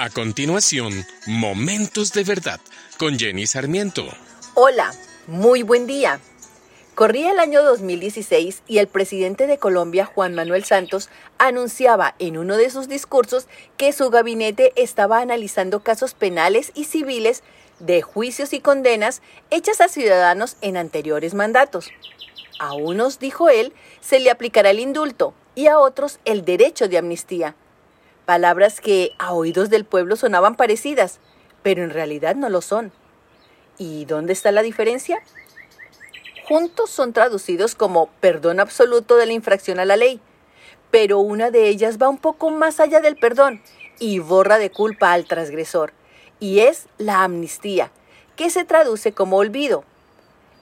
[0.00, 2.60] A continuación, Momentos de Verdad
[2.98, 4.04] con Jenny Sarmiento.
[4.54, 4.92] Hola,
[5.26, 6.20] muy buen día.
[6.94, 11.08] Corría el año 2016 y el presidente de Colombia, Juan Manuel Santos,
[11.38, 17.42] anunciaba en uno de sus discursos que su gabinete estaba analizando casos penales y civiles
[17.80, 19.20] de juicios y condenas
[19.50, 21.90] hechas a ciudadanos en anteriores mandatos.
[22.60, 26.98] A unos, dijo él, se le aplicará el indulto y a otros el derecho de
[26.98, 27.56] amnistía.
[28.28, 31.18] Palabras que a oídos del pueblo sonaban parecidas,
[31.62, 32.92] pero en realidad no lo son.
[33.78, 35.22] ¿Y dónde está la diferencia?
[36.46, 40.20] Juntos son traducidos como perdón absoluto de la infracción a la ley,
[40.90, 43.62] pero una de ellas va un poco más allá del perdón
[43.98, 45.94] y borra de culpa al transgresor,
[46.38, 47.92] y es la amnistía,
[48.36, 49.84] que se traduce como olvido.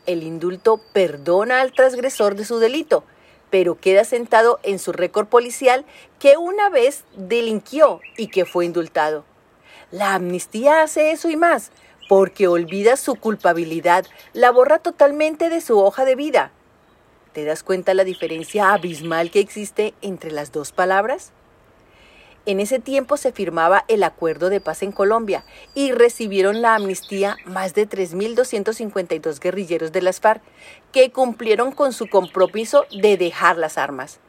[0.06, 3.02] El indulto perdona al transgresor de su delito,
[3.50, 5.84] pero queda sentado en su récord policial
[6.18, 9.24] que una vez delinquió y que fue indultado.
[9.90, 11.70] La amnistía hace eso y más,
[12.08, 16.50] porque olvida su culpabilidad, la borra totalmente de su hoja de vida.
[17.32, 21.32] ¿Te das cuenta la diferencia abismal que existe entre las dos palabras?
[22.46, 25.44] En ese tiempo se firmaba el acuerdo de paz en Colombia
[25.74, 30.40] y recibieron la amnistía más de 3.252 guerrilleros de las FARC
[30.92, 34.20] que cumplieron con su compromiso de dejar las armas.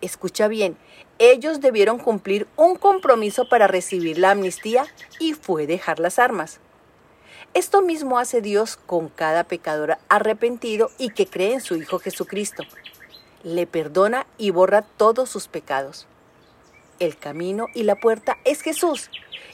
[0.00, 0.76] Escucha bien,
[1.18, 4.86] ellos debieron cumplir un compromiso para recibir la amnistía
[5.18, 6.60] y fue dejar las armas.
[7.54, 12.62] Esto mismo hace Dios con cada pecador arrepentido y que cree en su Hijo Jesucristo.
[13.42, 16.06] Le perdona y borra todos sus pecados
[17.00, 19.10] el camino y la puerta es Jesús.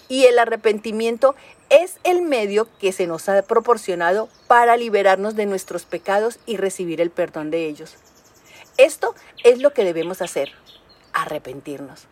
[0.09, 1.35] Y el arrepentimiento
[1.71, 7.01] es el medio que se nos ha proporcionado para liberarnos de nuestros pecados y recibir
[7.01, 7.97] el perdón de ellos.
[8.77, 10.51] Esto es lo que debemos hacer,
[11.13, 12.07] arrepentirnos.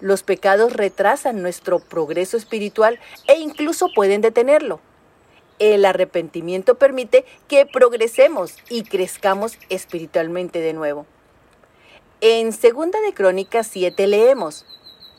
[0.00, 2.98] Los pecados retrasan nuestro progreso espiritual
[3.28, 4.80] e incluso pueden detenerlo.
[5.58, 11.06] El arrepentimiento permite que progresemos y crezcamos espiritualmente de nuevo.
[12.22, 14.66] En Segunda de Crónicas 7 leemos,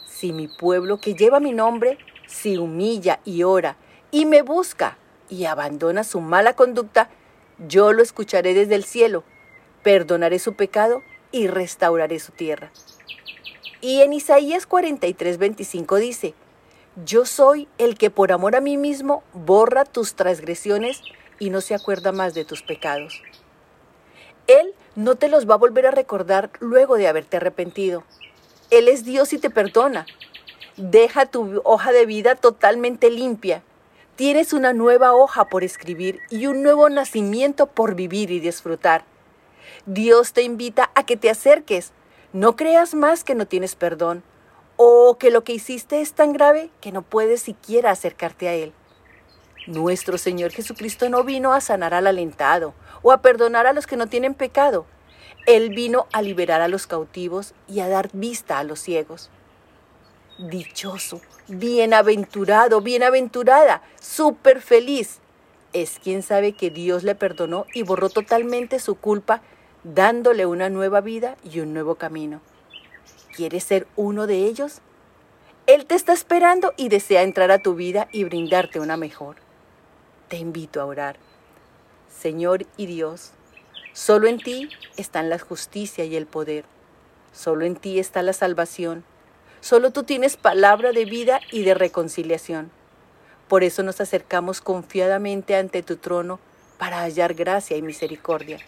[0.08, 1.98] Si mi pueblo que lleva mi nombre
[2.28, 3.76] se humilla y ora
[4.12, 7.10] y me busca y abandona su mala conducta,
[7.68, 9.24] yo lo escucharé desde el cielo,
[9.82, 11.02] perdonaré su pecado
[11.32, 12.72] y restauraré su tierra.
[13.82, 16.36] Y en Isaías 43, 25 dice,
[17.04, 21.02] Yo soy el que por amor a mí mismo borra tus transgresiones
[21.40, 23.24] y no se acuerda más de tus pecados.
[24.52, 28.04] Él no te los va a volver a recordar luego de haberte arrepentido.
[28.70, 30.06] Él es Dios y te perdona.
[30.76, 33.64] Deja tu hoja de vida totalmente limpia.
[34.18, 39.06] Tienes una nueva hoja por escribir y un nuevo nacimiento por vivir y disfrutar.
[39.86, 41.94] Dios te invita a que te acerques.
[42.34, 44.22] No creas más que no tienes perdón
[44.76, 48.74] o que lo que hiciste es tan grave que no puedes siquiera acercarte a Él.
[49.68, 53.98] Nuestro Señor Jesucristo no vino a sanar al alentado o a perdonar a los que
[53.98, 54.86] no tienen pecado.
[55.46, 59.30] Él vino a liberar a los cautivos y a dar vista a los ciegos.
[60.38, 65.20] Dichoso, bienaventurado, bienaventurada, súper feliz.
[65.74, 69.42] Es quien sabe que Dios le perdonó y borró totalmente su culpa,
[69.84, 72.42] dándole una nueva vida y un nuevo camino.
[73.36, 74.82] ¿Quieres ser uno de ellos?
[75.66, 79.38] Él te está esperando y desea entrar a tu vida y brindarte una mejor
[80.32, 81.18] te invito a orar.
[82.22, 83.32] Señor y Dios,
[83.94, 86.66] solo en ti están la justicia y el poder.
[87.34, 89.04] Solo en ti está la salvación.
[89.60, 92.70] Solo tú tienes palabra de vida y de reconciliación.
[93.48, 96.40] Por eso nos acercamos confiadamente ante tu trono
[96.78, 98.60] para hallar gracia y misericordia.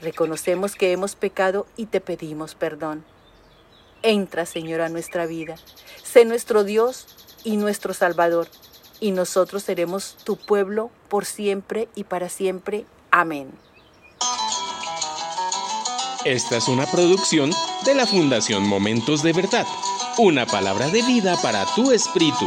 [0.00, 3.04] Reconocemos que hemos pecado y te pedimos perdón.
[4.02, 5.56] Entra, Señor, a nuestra vida.
[6.04, 8.46] Sé nuestro Dios y nuestro Salvador
[9.00, 12.84] y nosotros seremos tu pueblo por siempre y para siempre.
[13.10, 13.50] Amén.
[16.24, 17.50] Esta es una producción
[17.86, 19.66] de la Fundación Momentos de Verdad,
[20.18, 22.46] una palabra de vida para tu espíritu.